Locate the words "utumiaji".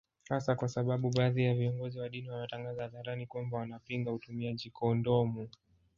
4.13-4.69